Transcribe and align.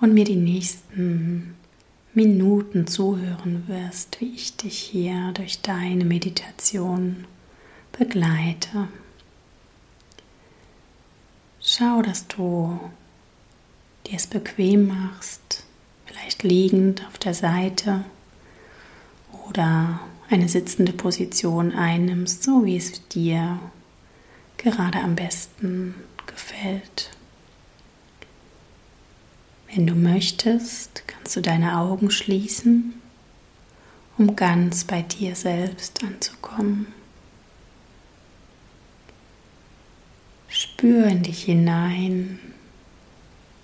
und 0.00 0.14
mir 0.14 0.24
die 0.24 0.36
nächsten 0.36 1.54
Minuten 2.14 2.86
zuhören 2.86 3.64
wirst, 3.68 4.20
wie 4.20 4.34
ich 4.34 4.56
dich 4.56 4.78
hier 4.78 5.32
durch 5.34 5.62
deine 5.62 6.04
Meditation 6.04 7.24
begleite. 7.96 8.88
Schau, 11.60 12.02
dass 12.02 12.26
du 12.26 12.80
dir 14.06 14.16
es 14.16 14.26
bequem 14.26 14.88
machst, 14.88 15.64
vielleicht 16.06 16.42
liegend 16.42 17.06
auf 17.06 17.18
der 17.18 17.34
Seite 17.34 18.04
oder 19.48 20.00
eine 20.30 20.48
sitzende 20.48 20.92
Position 20.92 21.72
einnimmst, 21.72 22.42
so 22.42 22.64
wie 22.64 22.76
es 22.76 23.06
dir 23.08 23.58
gerade 24.56 25.00
am 25.00 25.16
besten 25.16 25.94
gefällt. 26.26 27.10
Wenn 29.72 29.86
du 29.86 29.94
möchtest, 29.94 31.04
kannst 31.06 31.36
du 31.36 31.40
deine 31.40 31.78
Augen 31.78 32.10
schließen, 32.10 32.94
um 34.18 34.34
ganz 34.34 34.82
bei 34.82 35.02
dir 35.02 35.36
selbst 35.36 36.02
anzukommen. 36.02 36.88
Spür 40.48 41.06
in 41.06 41.22
dich 41.22 41.44
hinein, 41.44 42.40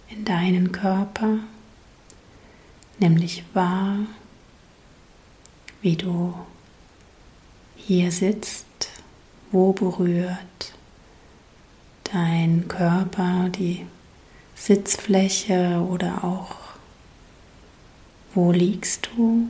in 0.09 0.25
deinen 0.25 0.71
Körper, 0.71 1.39
nämlich 3.01 3.43
wahr, 3.53 3.99
wie 5.83 5.97
du 5.97 6.35
hier 7.75 8.13
sitzt, 8.13 8.67
wo 9.51 9.73
berührt 9.73 10.73
dein 12.05 12.69
Körper 12.69 13.49
die 13.49 13.87
Sitzfläche 14.57 15.87
oder 15.89 16.25
auch 16.25 16.67
wo 18.37 18.53
liegst 18.53 19.09
du. 19.17 19.49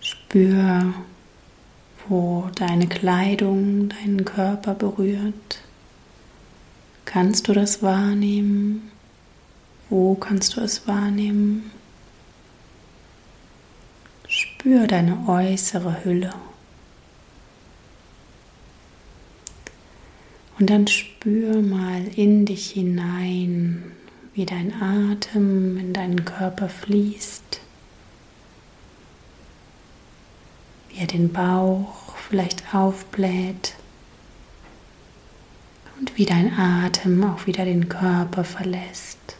Spür, 0.00 0.94
wo 2.08 2.48
deine 2.54 2.88
Kleidung 2.88 3.90
deinen 3.90 4.24
Körper 4.24 4.74
berührt. 4.74 5.60
Kannst 7.04 7.48
du 7.48 7.52
das 7.52 7.82
wahrnehmen? 7.82 8.90
Wo 9.90 10.14
kannst 10.14 10.56
du 10.56 10.62
es 10.62 10.88
wahrnehmen? 10.88 11.70
Spür 14.26 14.86
deine 14.86 15.28
äußere 15.28 16.02
Hülle. 16.04 16.32
Und 20.60 20.68
dann 20.68 20.86
spür 20.86 21.62
mal 21.62 22.06
in 22.16 22.44
dich 22.44 22.72
hinein, 22.72 23.92
wie 24.34 24.44
dein 24.44 24.74
Atem 24.74 25.78
in 25.78 25.94
deinen 25.94 26.26
Körper 26.26 26.68
fließt, 26.68 27.60
wie 30.90 30.98
er 30.98 31.06
den 31.06 31.32
Bauch 31.32 32.14
vielleicht 32.28 32.74
aufbläht 32.74 33.74
und 35.98 36.18
wie 36.18 36.26
dein 36.26 36.52
Atem 36.52 37.24
auch 37.24 37.46
wieder 37.46 37.64
den 37.64 37.88
Körper 37.88 38.44
verlässt. 38.44 39.38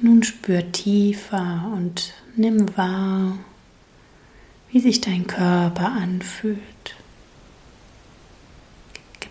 Nun 0.00 0.24
spür 0.24 0.72
tiefer 0.72 1.72
und 1.76 2.12
nimm 2.34 2.76
wahr, 2.76 3.38
wie 4.72 4.80
sich 4.80 5.00
dein 5.00 5.28
Körper 5.28 5.92
anfühlt. 5.92 6.95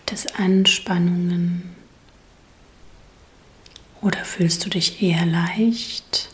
Gibt 0.06 0.20
es 0.20 0.34
Anspannungen? 0.36 1.74
Oder 4.00 4.24
fühlst 4.24 4.64
du 4.64 4.70
dich 4.70 5.02
eher 5.02 5.26
leicht? 5.26 6.28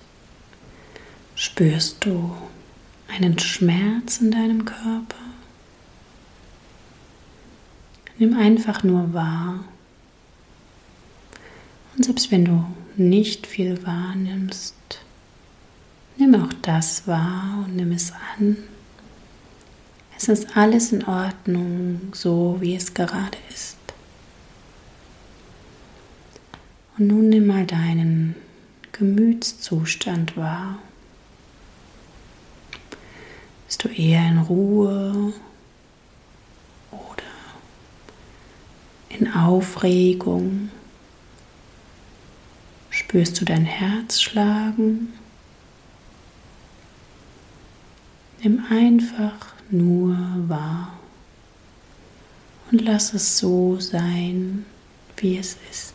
Spürst 1.37 2.05
du 2.05 2.37
einen 3.09 3.39
Schmerz 3.39 4.19
in 4.19 4.31
deinem 4.31 4.67
Körper? 4.67 5.17
Nimm 8.19 8.37
einfach 8.37 8.83
nur 8.83 9.15
wahr. 9.15 9.65
Und 11.97 12.05
selbst 12.05 12.31
wenn 12.31 12.45
du 12.45 12.67
nicht 12.99 13.47
viel 13.47 13.87
wahrnimmst, 13.87 14.75
nimm 16.19 16.35
auch 16.35 16.53
das 16.61 17.07
wahr 17.07 17.65
und 17.65 17.77
nimm 17.77 17.93
es 17.93 18.13
an. 18.37 18.59
Es 20.23 20.29
ist 20.29 20.57
alles 20.57 20.93
in 20.93 21.05
Ordnung, 21.05 22.13
so 22.13 22.57
wie 22.61 22.77
es 22.77 22.95
gerade 22.95 23.37
ist. 23.53 23.77
Und 26.97 27.09
nun 27.09 27.29
nimm 27.29 27.49
mal 27.49 27.67
deinen 27.67 28.37
Gemütszustand 28.93 30.37
wahr. 30.37 30.79
Bist 33.67 33.83
du 33.83 33.89
eher 33.89 34.25
in 34.29 34.39
Ruhe 34.39 35.33
oder 36.93 37.33
in 39.09 39.33
Aufregung? 39.35 40.71
Spürst 42.91 43.41
du 43.41 43.45
dein 43.45 43.65
Herz 43.65 44.21
schlagen? 44.21 45.15
Nimm 48.41 48.65
einfach 48.71 49.53
nur 49.73 50.17
wahr 50.49 50.93
und 52.71 52.81
lass 52.81 53.13
es 53.13 53.39
so 53.39 53.79
sein, 53.79 54.65
wie 55.19 55.37
es 55.37 55.57
ist. 55.71 55.95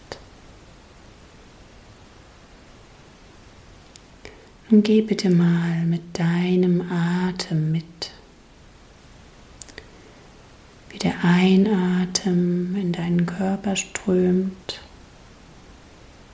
Und 4.70 4.84
geh 4.84 5.02
bitte 5.02 5.30
mal 5.30 5.86
mit 5.86 6.20
deinem 6.20 6.84
Atem 6.92 7.72
mit. 7.72 8.12
Wie 10.90 11.00
der 11.00 11.24
Einatem 11.24 12.76
in 12.76 12.92
deinen 12.92 13.26
Körper 13.26 13.76
strömt, 13.76 14.82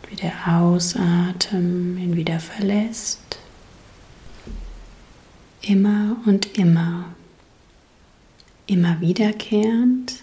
wie 0.09 0.15
der 0.15 0.33
Ausatem 0.47 1.97
ihn 1.97 2.15
wieder 2.15 2.39
verlässt. 2.39 3.39
Immer 5.61 6.17
und 6.25 6.57
immer 6.57 7.13
immer 8.67 9.01
wiederkehrend 9.01 10.15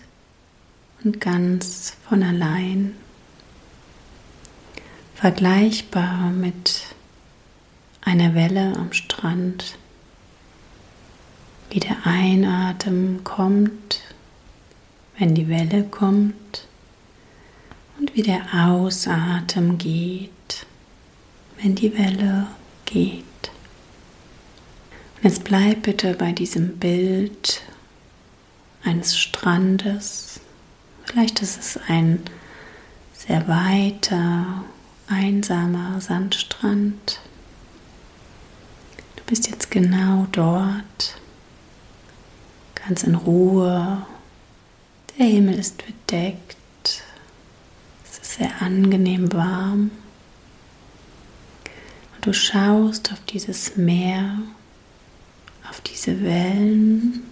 und 1.05 1.21
ganz 1.21 1.97
von 2.09 2.23
allein, 2.23 2.95
vergleichbar 5.15 6.31
mit 6.31 6.83
einer 8.01 8.35
Welle 8.35 8.75
am 8.77 8.93
Strand, 8.93 9.77
wie 11.71 11.81
der 11.81 12.05
Einatem 12.05 13.23
kommt, 13.23 14.01
wenn 15.19 15.35
die 15.35 15.49
Welle 15.49 15.85
kommt 15.85 16.67
und 17.99 18.15
wie 18.15 18.23
der 18.23 18.43
Ausatem 18.55 19.77
geht, 19.77 20.67
wenn 21.61 21.75
die 21.75 21.97
Welle 21.97 22.47
geht. 22.87 23.25
Und 25.17 25.25
jetzt 25.25 25.45
bleib 25.45 25.83
bitte 25.83 26.15
bei 26.15 26.33
diesem 26.33 26.79
Bild 26.79 27.63
eines 28.85 29.19
Strandes. 29.19 30.41
Vielleicht 31.05 31.43
ist 31.43 31.59
es 31.59 31.79
ein 31.89 32.21
sehr 33.13 33.47
weiter, 33.49 34.65
einsamer 35.09 36.01
Sandstrand. 36.01 37.21
Du 39.17 39.25
bist 39.25 39.49
jetzt 39.51 39.71
genau 39.71 40.27
dort, 40.33 41.21
ganz 42.75 43.03
in 43.03 43.15
Ruhe. 43.15 44.07
Der 45.19 45.27
Himmel 45.27 45.59
ist 45.59 45.85
bedeckt. 45.85 46.57
Es 48.05 48.19
ist 48.19 48.35
sehr 48.35 48.63
angenehm 48.63 49.33
warm. 49.33 49.91
Und 52.15 52.27
du 52.27 52.33
schaust 52.33 53.13
auf 53.13 53.21
dieses 53.27 53.77
Meer, 53.77 54.39
auf 55.69 55.81
diese 55.81 56.23
Wellen 56.23 57.30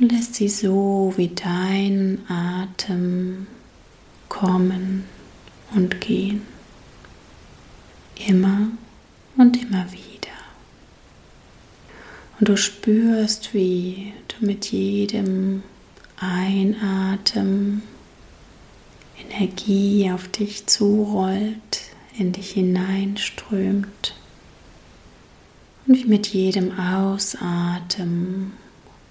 und 0.00 0.12
lässt 0.12 0.34
sie 0.34 0.48
so 0.48 1.12
wie 1.16 1.28
dein 1.28 2.20
Atem 2.28 3.46
kommen 4.28 5.04
und 5.74 6.00
gehen. 6.00 6.42
Immer 8.26 8.68
und 9.36 9.60
immer 9.60 9.90
wieder. 9.92 10.08
Und 12.38 12.48
du 12.48 12.56
spürst, 12.56 13.54
wie 13.54 14.12
du 14.28 14.46
mit 14.46 14.70
jedem 14.70 15.62
Einatmen 16.20 17.82
Energie 19.30 20.10
auf 20.12 20.28
dich 20.28 20.66
zurollt, 20.66 21.80
in 22.16 22.32
dich 22.32 22.52
hineinströmt. 22.52 24.14
Und 25.86 25.96
wie 25.96 26.04
mit 26.04 26.28
jedem 26.28 26.78
Ausatmen 26.78 28.52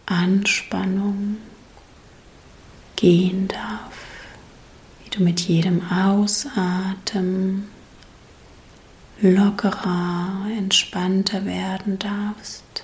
Anspannung 0.07 1.37
gehen 2.95 3.47
darf. 3.47 3.93
du 5.11 5.23
mit 5.23 5.41
jedem 5.41 5.81
Ausatmen 5.91 7.67
lockerer, 9.19 10.45
entspannter 10.57 11.45
werden 11.45 11.97
darfst, 11.97 12.83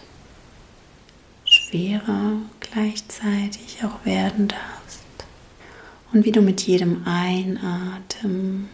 schwerer 1.46 2.38
gleichzeitig 2.60 3.84
auch 3.84 4.04
werden 4.06 4.48
darfst 4.48 5.04
und 6.12 6.26
wie 6.26 6.32
du 6.32 6.42
mit 6.42 6.62
jedem 6.62 7.06
Einatmen 7.06 8.70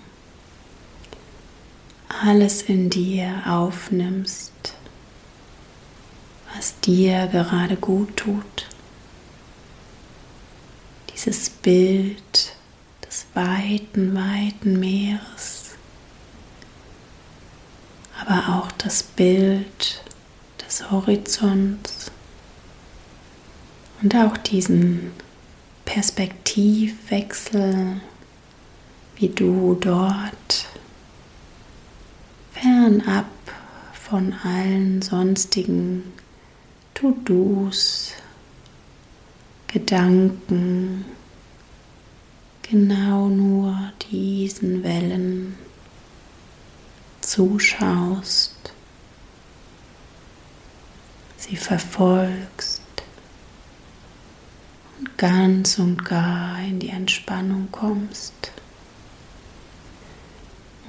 alles 2.23 2.61
in 2.63 2.89
dir 2.89 3.43
aufnimmst, 3.45 4.53
was 6.59 6.77
dir 6.81 7.27
gerade 7.27 7.77
gut 7.77 8.17
tut. 8.17 8.67
Dieses 11.13 11.49
Bild 11.49 12.53
des 13.01 13.27
weiten, 13.33 14.13
weiten 14.13 14.77
Meeres, 14.77 15.75
aber 18.19 18.57
auch 18.57 18.73
das 18.73 19.03
Bild 19.03 20.03
des 20.61 20.91
Horizonts 20.91 22.11
und 24.01 24.13
auch 24.15 24.35
diesen 24.35 25.13
Perspektivwechsel, 25.85 28.01
wie 29.15 29.29
du 29.29 29.77
dort 29.79 30.65
fernab 32.51 33.27
von 33.93 34.33
allen 34.43 35.01
sonstigen 35.01 36.03
To-Dos, 36.99 38.11
Gedanken, 39.67 41.05
genau 42.61 43.29
nur 43.29 43.93
diesen 44.11 44.83
Wellen 44.83 45.57
zuschaust, 47.21 48.73
sie 51.37 51.55
verfolgst 51.55 52.81
und 54.97 55.17
ganz 55.17 55.79
und 55.79 56.03
gar 56.03 56.59
in 56.59 56.79
die 56.79 56.89
Entspannung 56.89 57.69
kommst. 57.71 58.51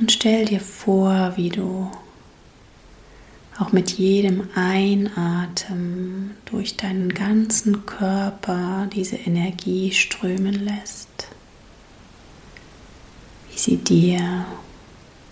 Und 0.01 0.11
stell 0.11 0.47
dir 0.47 0.61
vor, 0.61 1.35
wie 1.37 1.51
du 1.51 1.89
auch 3.61 3.73
mit 3.73 3.91
jedem 3.91 4.49
Einatmen 4.55 6.35
durch 6.47 6.77
deinen 6.77 7.12
ganzen 7.12 7.85
Körper 7.85 8.89
diese 8.93 9.17
Energie 9.17 9.93
strömen 9.93 10.65
lässt. 10.65 11.29
Wie 13.51 13.59
sie 13.59 13.77
dir 13.77 14.47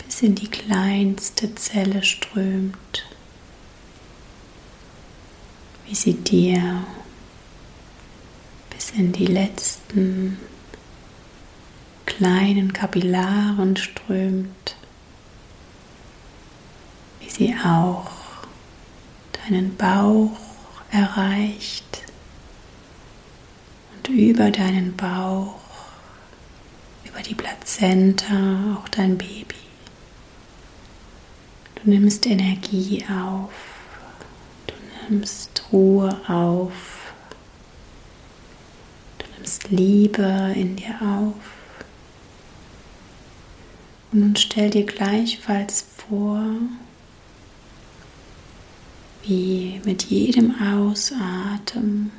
bis 0.05 0.21
in 0.21 0.35
die 0.35 0.47
kleinste 0.47 1.55
Zelle 1.55 2.03
strömt, 2.03 3.03
wie 5.87 5.95
sie 5.95 6.13
dir 6.13 6.83
bis 8.69 8.91
in 8.91 9.11
die 9.11 9.25
letzten 9.25 10.37
kleinen 12.05 12.73
Kapillaren 12.73 13.75
strömt, 13.75 14.75
wie 17.21 17.29
sie 17.29 17.55
auch 17.55 18.18
deinen 19.49 19.75
Bauch 19.75 20.37
erreicht 20.91 22.03
und 23.95 24.07
über 24.09 24.51
deinen 24.51 24.95
Bauch 24.95 25.59
über 27.05 27.21
die 27.21 27.35
Plazenta, 27.35 28.77
auch 28.77 28.87
dein 28.89 29.17
Baby. 29.17 29.55
Du 31.75 31.89
nimmst 31.89 32.25
Energie 32.27 33.03
auf, 33.05 33.51
du 34.67 34.73
nimmst 35.09 35.63
Ruhe 35.71 36.09
auf, 36.27 37.13
du 39.17 39.25
nimmst 39.35 39.69
Liebe 39.69 40.53
in 40.55 40.75
dir 40.75 40.95
auf. 41.01 41.35
Und 44.11 44.19
nun 44.19 44.35
stell 44.35 44.69
dir 44.69 44.85
gleichfalls 44.85 45.85
vor, 45.97 46.43
wie 49.23 49.81
mit 49.85 50.03
jedem 50.03 50.55
Ausatmen 50.61 52.11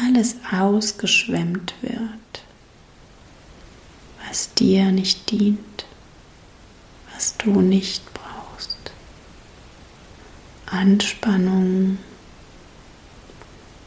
alles 0.00 0.36
ausgeschwemmt 0.52 1.74
wird 1.82 2.18
was 4.28 4.52
dir 4.54 4.92
nicht 4.92 5.30
dient, 5.30 5.86
was 7.12 7.36
du 7.38 7.60
nicht 7.60 8.02
brauchst. 8.12 8.76
Anspannung, 10.66 11.98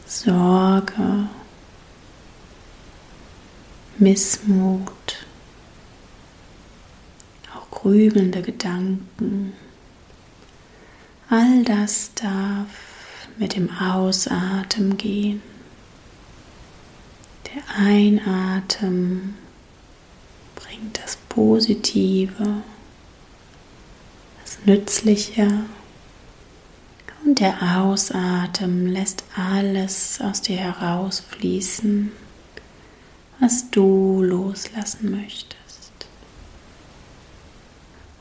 Sorge, 0.06 1.28
Missmut, 3.98 5.26
auch 7.54 7.70
grübelnde 7.70 8.42
Gedanken. 8.42 9.52
All 11.32 11.64
das 11.64 12.10
darf 12.14 12.68
mit 13.38 13.56
dem 13.56 13.70
Ausatmen 13.74 14.98
gehen. 14.98 15.40
Der 17.46 17.62
Einatmen 17.74 19.38
bringt 20.54 21.00
das 21.02 21.16
Positive, 21.30 22.62
das 24.42 24.58
Nützliche 24.66 25.64
und 27.24 27.40
der 27.40 27.78
Ausatmen 27.78 28.88
lässt 28.88 29.24
alles 29.34 30.20
aus 30.20 30.42
dir 30.42 30.58
herausfließen, 30.58 32.12
was 33.40 33.70
du 33.70 34.22
loslassen 34.22 35.10
möchtest. 35.12 35.61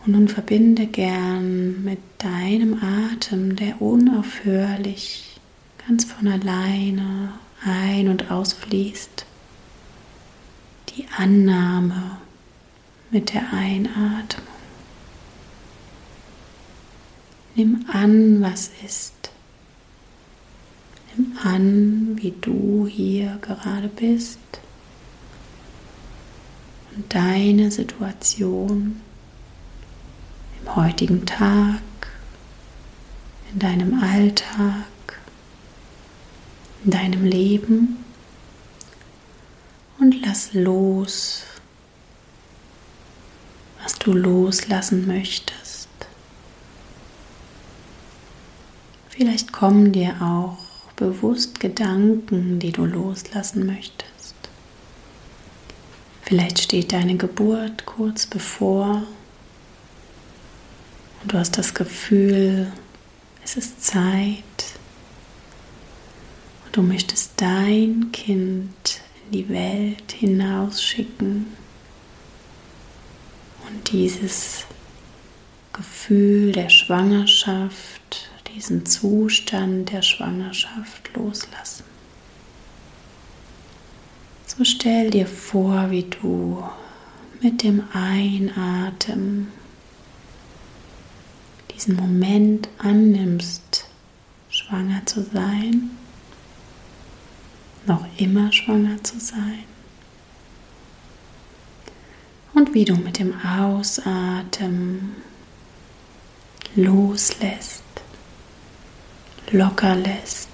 Und 0.03 0.13
nun 0.13 0.27
verbinde 0.27 0.87
gern 0.87 1.83
mit 1.83 1.99
deinem 2.17 2.81
Atem, 2.81 3.55
der 3.55 3.81
unaufhörlich 3.81 5.39
ganz 5.87 6.05
von 6.05 6.27
alleine 6.27 7.33
ein- 7.63 8.09
und 8.09 8.31
ausfließt, 8.31 9.25
die 10.89 11.05
Annahme 11.15 12.17
mit 13.11 13.33
der 13.33 13.53
Einatmung. 13.53 14.47
Nimm 17.55 17.85
an, 17.91 18.41
was 18.41 18.71
ist. 18.83 19.29
Nimm 21.15 21.37
an, 21.43 22.17
wie 22.21 22.33
du 22.41 22.87
hier 22.87 23.37
gerade 23.41 23.89
bist 23.89 24.39
und 26.95 27.13
deine 27.13 27.69
Situation 27.69 29.01
im 30.61 30.75
heutigen 30.75 31.25
Tag, 31.25 31.81
in 33.51 33.59
deinem 33.59 34.01
Alltag, 34.01 34.85
in 36.83 36.91
deinem 36.91 37.25
Leben 37.25 38.03
und 39.99 40.25
lass 40.25 40.53
los 40.53 41.43
was 43.83 43.97
du 43.97 44.13
loslassen 44.13 45.07
möchtest. 45.07 45.89
Vielleicht 49.09 49.51
kommen 49.51 49.91
dir 49.91 50.21
auch 50.21 50.57
bewusst 50.95 51.59
Gedanken, 51.59 52.59
die 52.59 52.71
du 52.71 52.85
loslassen 52.85 53.65
möchtest. 53.65 54.35
Vielleicht 56.21 56.59
steht 56.59 56.93
deine 56.93 57.17
Geburt 57.17 57.85
kurz 57.85 58.25
bevor 58.25 59.03
und 61.21 61.33
du 61.33 61.37
hast 61.37 61.57
das 61.57 61.73
Gefühl, 61.73 62.71
es 63.43 63.55
ist 63.55 63.83
Zeit 63.83 64.43
und 66.65 66.75
du 66.75 66.81
möchtest 66.81 67.33
dein 67.37 68.11
Kind 68.11 69.01
in 69.25 69.31
die 69.31 69.49
Welt 69.49 70.11
hinausschicken 70.11 71.47
und 73.67 73.91
dieses 73.91 74.65
Gefühl 75.73 76.51
der 76.51 76.69
Schwangerschaft, 76.69 78.29
diesen 78.53 78.85
Zustand 78.85 79.91
der 79.91 80.01
Schwangerschaft 80.01 81.11
loslassen. 81.15 81.85
So 84.45 84.65
stell 84.65 85.09
dir 85.09 85.27
vor, 85.27 85.89
wie 85.91 86.03
du 86.03 86.61
mit 87.41 87.63
dem 87.63 87.83
Einatmen 87.93 89.47
diesen 91.81 91.95
Moment 91.95 92.69
annimmst, 92.77 93.87
schwanger 94.49 95.03
zu 95.05 95.23
sein, 95.23 95.91
noch 97.87 98.05
immer 98.17 98.51
schwanger 98.51 99.03
zu 99.03 99.19
sein 99.19 99.63
Und 102.53 102.73
wie 102.75 102.85
du 102.85 102.95
mit 102.95 103.17
dem 103.17 103.33
Ausatmen 103.43 105.15
loslässt, 106.75 107.83
locker 109.51 109.95
lässt, 109.95 110.49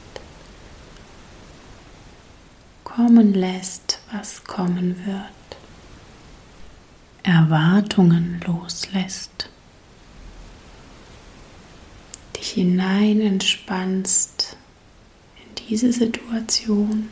kommen 2.86 3.34
lässt, 3.34 4.00
was 4.12 4.43
kommen 4.46 5.05
wird. 5.05 5.24
Erwartungen 7.24 8.41
loslässt, 8.46 9.50
dich 12.48 12.54
hinein 12.54 13.22
entspannst 13.22 14.58
in 15.36 15.66
diese 15.68 15.92
Situation 15.92 17.10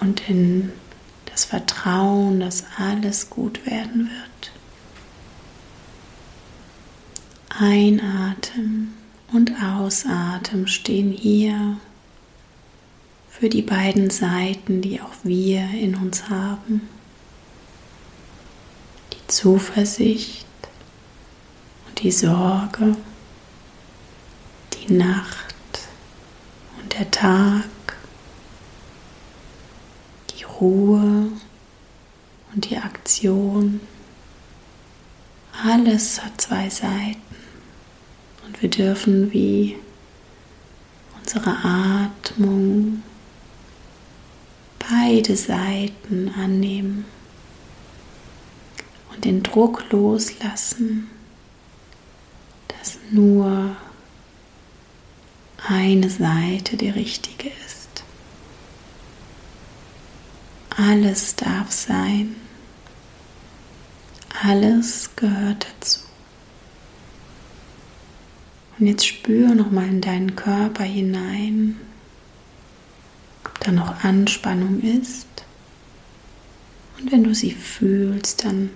und 0.00 0.28
in 0.28 0.72
das 1.26 1.44
Vertrauen, 1.44 2.40
dass 2.40 2.64
alles 2.76 3.30
gut 3.30 3.64
werden 3.66 4.10
wird. 4.10 4.52
Einatmen 7.48 8.94
und 9.32 9.52
Ausatmen 9.62 10.66
stehen 10.66 11.12
hier 11.12 11.78
für 13.30 13.48
die 13.48 13.62
beiden 13.62 14.10
Seiten, 14.10 14.82
die 14.82 15.00
auch 15.00 15.14
wir 15.22 15.68
in 15.70 15.94
uns 15.94 16.28
haben. 16.28 16.88
Zuversicht 19.28 20.46
und 21.88 22.02
die 22.02 22.10
Sorge, 22.10 22.96
die 24.82 24.94
Nacht 24.94 25.54
und 26.80 26.92
der 26.98 27.10
Tag, 27.10 27.64
die 30.30 30.44
Ruhe 30.44 31.28
und 32.52 32.70
die 32.70 32.76
Aktion. 32.76 33.80
Alles 35.64 36.22
hat 36.22 36.40
zwei 36.40 36.68
Seiten 36.68 37.20
und 38.46 38.60
wir 38.62 38.70
dürfen 38.70 39.32
wie 39.32 39.76
unsere 41.20 41.56
Atmung 41.64 43.02
beide 44.78 45.36
Seiten 45.36 46.32
annehmen 46.36 47.04
und 49.12 49.24
den 49.24 49.42
Druck 49.42 49.84
loslassen, 49.90 51.08
dass 52.68 52.98
nur 53.10 53.76
eine 55.66 56.10
Seite 56.10 56.76
die 56.76 56.90
richtige 56.90 57.48
ist. 57.66 58.04
Alles 60.70 61.36
darf 61.36 61.70
sein. 61.70 62.36
Alles 64.42 65.10
gehört 65.16 65.66
dazu. 65.66 66.00
Und 68.78 68.86
jetzt 68.86 69.06
spüre 69.06 69.54
nochmal 69.54 69.86
in 69.88 70.00
deinen 70.00 70.34
Körper 70.34 70.84
hinein, 70.84 71.78
ob 73.44 73.60
da 73.60 73.70
noch 73.70 74.02
Anspannung 74.02 74.80
ist. 74.80 75.28
Und 76.98 77.12
wenn 77.12 77.22
du 77.22 77.34
sie 77.34 77.52
fühlst, 77.52 78.44
dann 78.44 78.70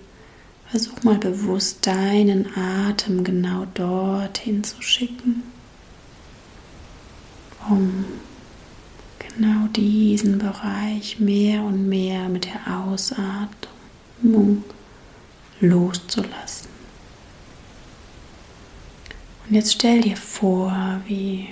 Versuch 0.69 1.05
mal 1.05 1.17
bewusst 1.17 1.87
deinen 1.87 2.57
Atem 2.57 3.23
genau 3.23 3.67
dorthin 3.75 4.65
zu 4.65 4.83
schicken, 4.83 5.45
um 7.71 8.05
genau 9.19 9.67
diesen 9.69 10.39
Bereich 10.39 11.19
mehr 11.19 11.63
und 11.63 11.89
mehr 11.89 12.29
mit 12.29 12.47
der 12.47 12.79
Ausatmung 12.79 14.65
loszulassen. 15.61 16.69
Und 19.49 19.55
jetzt 19.55 19.75
stell 19.75 20.01
dir 20.01 20.17
vor, 20.17 21.01
wie 21.07 21.49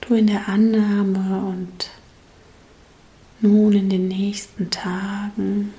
du 0.00 0.14
in 0.14 0.26
der 0.26 0.48
Annahme 0.48 1.46
und 1.46 1.90
nun 3.40 3.72
in 3.74 3.90
den 3.90 4.08
nächsten 4.08 4.70
Tagen 4.70 5.74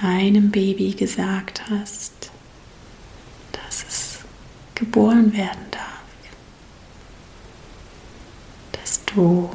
deinem 0.00 0.50
Baby 0.50 0.92
gesagt 0.92 1.68
hast, 1.68 2.30
dass 3.52 3.84
es 3.88 4.18
geboren 4.74 5.32
werden 5.32 5.66
darf, 5.70 5.94
dass 8.84 9.02
du 9.06 9.48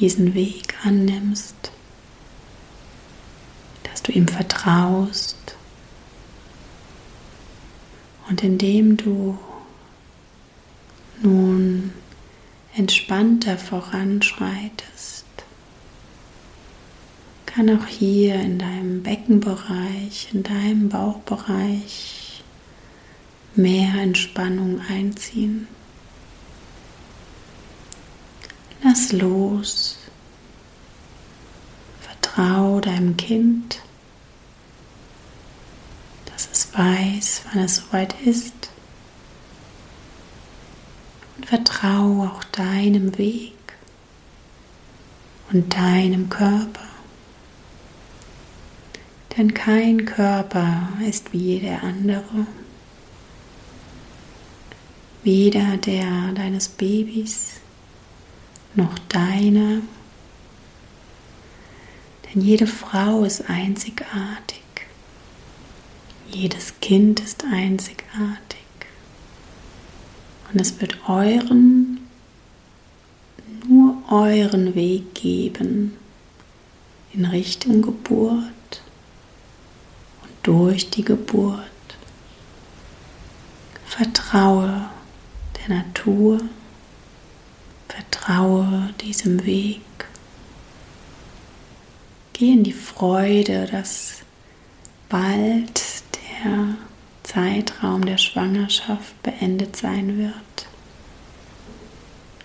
diesen 0.00 0.32
Weg 0.32 0.74
annimmst, 0.82 1.70
dass 3.82 4.02
du 4.02 4.10
ihm 4.10 4.26
vertraust 4.26 5.54
und 8.30 8.42
indem 8.42 8.96
du 8.96 9.38
nun 11.20 11.92
entspannter 12.74 13.58
voranschreitest, 13.58 15.26
kann 17.44 17.68
auch 17.68 17.86
hier 17.86 18.36
in 18.36 18.58
deinem 18.58 19.02
Beckenbereich, 19.02 20.28
in 20.32 20.42
deinem 20.42 20.88
Bauchbereich 20.88 22.42
mehr 23.54 23.92
Entspannung 24.00 24.80
einziehen. 24.88 25.68
Lass 28.82 29.12
los. 29.12 29.98
Vertrau 32.00 32.80
deinem 32.80 33.16
Kind, 33.16 33.80
dass 36.26 36.48
es 36.52 36.72
weiß, 36.72 37.42
wann 37.52 37.64
es 37.64 37.76
soweit 37.76 38.14
ist. 38.22 38.70
Und 41.36 41.46
vertrau 41.46 42.24
auch 42.24 42.44
deinem 42.44 43.18
Weg 43.18 43.54
und 45.52 45.74
deinem 45.74 46.28
Körper. 46.28 46.88
Denn 49.36 49.54
kein 49.54 50.04
Körper 50.04 50.88
ist 51.06 51.32
wie 51.32 51.60
der 51.60 51.82
andere. 51.82 52.46
Weder 55.22 55.76
der 55.76 56.32
deines 56.34 56.68
Babys 56.68 57.60
noch 58.78 58.98
deiner. 59.10 59.82
Denn 62.24 62.42
jede 62.42 62.66
Frau 62.66 63.24
ist 63.24 63.50
einzigartig. 63.50 64.62
Jedes 66.30 66.80
Kind 66.80 67.20
ist 67.20 67.44
einzigartig. 67.44 68.58
Und 70.50 70.60
es 70.60 70.80
wird 70.80 70.96
euren, 71.08 72.00
nur 73.68 73.96
euren 74.10 74.74
Weg 74.74 75.14
geben 75.14 75.96
in 77.12 77.24
Richtung 77.26 77.82
Geburt 77.82 78.82
durch 80.42 80.88
die 80.88 81.04
Geburt. 81.04 81.64
Vertraue 83.86 84.88
der 85.58 85.76
Natur, 85.76 86.40
vertraue 87.88 88.94
diesem 89.00 89.44
Weg. 89.44 89.80
Geh 92.32 92.52
in 92.52 92.62
die 92.62 92.72
Freude, 92.72 93.66
dass 93.66 94.22
bald 95.08 96.02
der 96.14 96.76
Zeitraum 97.22 98.04
der 98.04 98.18
Schwangerschaft 98.18 99.20
beendet 99.22 99.76
sein 99.76 100.18
wird. 100.18 100.34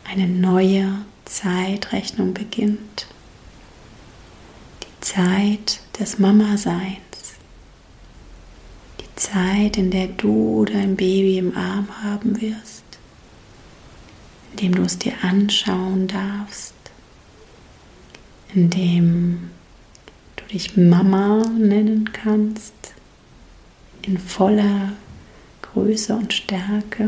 Eine 0.09 0.27
neue 0.27 1.05
Zeitrechnung 1.25 2.33
beginnt. 2.33 3.07
Die 4.83 5.01
Zeit 5.01 5.79
des 5.99 6.19
Mama-Seins. 6.19 7.03
Zeit, 9.23 9.77
in 9.77 9.89
der 9.89 10.07
du 10.07 10.65
dein 10.65 10.95
Baby 10.95 11.37
im 11.37 11.55
Arm 11.55 11.87
haben 12.03 12.41
wirst, 12.41 12.82
in 14.53 14.57
dem 14.57 14.75
du 14.75 14.83
es 14.83 14.97
dir 14.97 15.13
anschauen 15.21 16.07
darfst, 16.07 16.73
in 18.53 18.69
dem 18.69 19.49
du 20.35 20.45
dich 20.45 20.77
Mama 20.77 21.43
nennen 21.57 22.11
kannst, 22.13 22.73
in 24.03 24.17
voller 24.17 24.93
Größe 25.61 26.15
und 26.15 26.33
Stärke. 26.33 27.05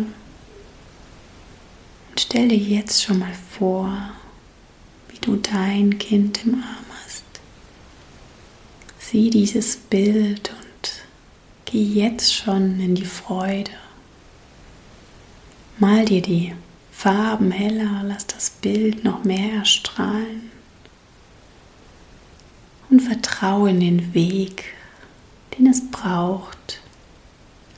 Und 2.09 2.19
stell 2.19 2.49
dir 2.49 2.57
jetzt 2.57 3.03
schon 3.03 3.19
mal 3.19 3.35
vor, 3.57 3.91
wie 5.09 5.19
du 5.19 5.35
dein 5.35 5.97
Kind 5.99 6.45
im 6.45 6.55
Arm 6.55 6.85
hast. 7.03 7.23
Sieh 8.99 9.29
dieses 9.29 9.77
Bild 9.77 10.49
und 10.49 10.65
Geh 11.65 11.83
jetzt 11.83 12.33
schon 12.33 12.79
in 12.79 12.95
die 12.95 13.05
Freude. 13.05 13.71
Mal 15.77 16.05
dir 16.05 16.21
die 16.21 16.53
Farben 16.95 17.51
heller, 17.51 18.01
lass 18.03 18.25
das 18.25 18.49
Bild 18.49 19.03
noch 19.03 19.23
mehr 19.23 19.53
erstrahlen. 19.53 20.51
und 22.89 23.01
vertraue 23.01 23.69
in 23.69 23.79
den 23.79 24.13
Weg, 24.13 24.73
den 25.57 25.67
es 25.67 25.89
braucht, 25.89 26.81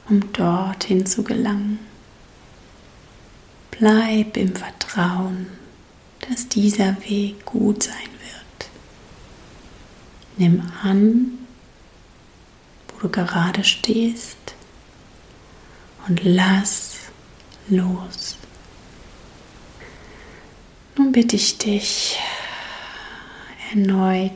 um 0.09 0.31
dorthin 0.33 1.05
zu 1.05 1.23
gelangen. 1.23 1.79
Bleib 3.71 4.37
im 4.37 4.55
Vertrauen, 4.55 5.47
dass 6.29 6.47
dieser 6.47 6.97
Weg 7.07 7.45
gut 7.45 7.83
sein 7.83 7.93
wird. 7.93 8.69
Nimm 10.37 10.71
an, 10.83 11.39
wo 12.87 13.07
du 13.07 13.09
gerade 13.09 13.63
stehst 13.63 14.37
und 16.07 16.23
lass 16.23 16.95
los. 17.69 18.37
Nun 20.97 21.11
bitte 21.11 21.35
ich 21.35 21.59
dich 21.59 22.17
erneut 23.71 24.31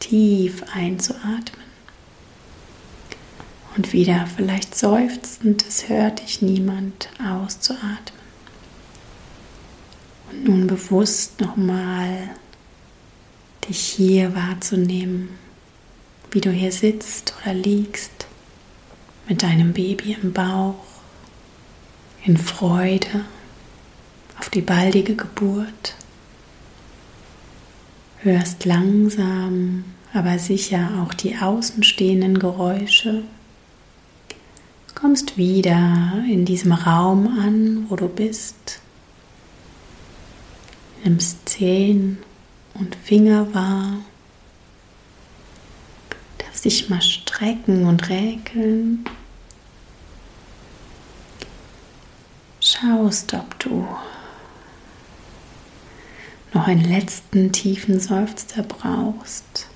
tief 0.00 0.62
einzuatmen 0.74 1.66
und 3.74 3.94
wieder 3.94 4.26
vielleicht 4.26 4.74
seufzend, 4.74 5.64
es 5.66 5.88
hört 5.88 6.20
dich 6.20 6.42
niemand 6.42 7.08
auszuatmen. 7.24 8.20
Und 10.30 10.44
nun 10.44 10.66
bewusst 10.66 11.40
nochmal 11.40 12.34
dich 13.66 13.80
hier 13.80 14.34
wahrzunehmen, 14.34 15.30
wie 16.30 16.42
du 16.42 16.50
hier 16.50 16.72
sitzt 16.72 17.32
oder 17.40 17.54
liegst 17.54 18.26
mit 19.26 19.42
deinem 19.42 19.72
Baby 19.72 20.18
im 20.20 20.34
Bauch, 20.34 20.84
in 22.24 22.36
Freude 22.36 23.24
die 24.50 24.62
baldige 24.62 25.14
Geburt. 25.14 25.94
Hörst 28.18 28.64
langsam, 28.64 29.84
aber 30.12 30.38
sicher 30.38 31.02
auch 31.02 31.14
die 31.14 31.36
außenstehenden 31.36 32.38
Geräusche. 32.38 33.22
Kommst 34.94 35.36
wieder 35.36 36.24
in 36.28 36.44
diesem 36.44 36.72
Raum 36.72 37.38
an, 37.38 37.86
wo 37.88 37.94
du 37.94 38.08
bist. 38.08 38.80
Nimmst 41.04 41.48
Zehen 41.48 42.18
und 42.74 42.96
Finger 42.96 43.54
wahr. 43.54 43.98
Darfst 46.38 46.64
dich 46.64 46.88
mal 46.88 47.00
strecken 47.00 47.86
und 47.86 48.08
räkeln. 48.08 49.04
Schaust, 52.60 53.32
ob 53.34 53.58
du 53.60 53.86
noch 56.52 56.66
einen 56.66 56.84
letzten 56.84 57.52
tiefen 57.52 58.00
Seufzer 58.00 58.62
brauchst. 58.62 59.68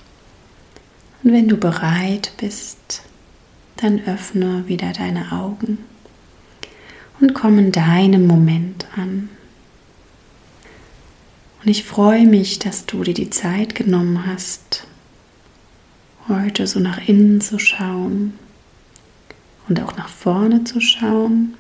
Und 1.22 1.32
wenn 1.32 1.48
du 1.48 1.56
bereit 1.56 2.32
bist, 2.38 3.02
dann 3.76 4.00
öffne 4.06 4.66
wieder 4.68 4.92
deine 4.92 5.32
Augen 5.32 5.78
und 7.20 7.34
komm 7.34 7.58
in 7.58 7.72
deinem 7.72 8.26
Moment 8.26 8.86
an. 8.96 9.28
Und 11.62 11.70
ich 11.70 11.84
freue 11.84 12.26
mich, 12.26 12.58
dass 12.58 12.86
du 12.86 13.04
dir 13.04 13.14
die 13.14 13.30
Zeit 13.30 13.74
genommen 13.74 14.26
hast, 14.26 14.86
heute 16.28 16.66
so 16.66 16.80
nach 16.80 17.06
innen 17.06 17.40
zu 17.40 17.58
schauen 17.58 18.34
und 19.68 19.80
auch 19.80 19.96
nach 19.96 20.08
vorne 20.08 20.64
zu 20.64 20.80
schauen 20.80 21.54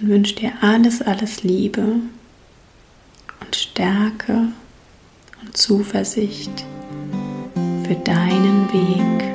und 0.00 0.08
wünsche 0.08 0.34
dir 0.34 0.52
alles, 0.62 1.00
alles 1.02 1.44
Liebe 1.44 1.96
und 3.52 3.56
Stärke 3.56 4.48
und 5.42 5.54
Zuversicht 5.54 6.64
für 7.84 7.94
deinen 7.96 8.72
Weg 8.72 9.31